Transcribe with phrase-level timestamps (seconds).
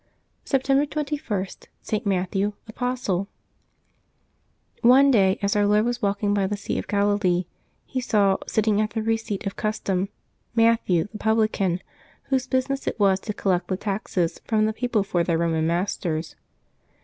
[0.43, 2.05] September 21.— ST.
[2.07, 3.27] MATTHEW, Apostle.
[4.81, 7.45] ONE day, as Our Lord was walking by the Sea of Galilee,
[7.85, 10.09] He saw, sitting at the receipt of custom,
[10.55, 11.83] Matthew the publican,
[12.29, 16.35] whose business it was to collect the taxes from the people for their Eoman masters.